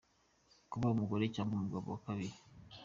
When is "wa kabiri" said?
1.93-2.35